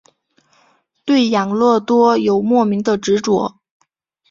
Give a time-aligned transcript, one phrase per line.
[1.05, 3.59] 对养乐多有莫名的执着。